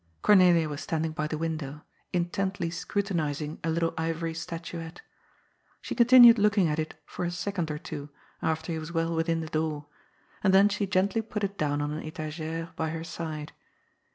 [0.23, 5.03] Cornelia was standing by the window, intently scrutinizing a little ivory statuette.
[5.79, 8.09] She continued looking at it for a second or two,
[8.41, 9.85] after he was well within the door,
[10.43, 13.51] and then she gently put it down on an 6tag6re by her side.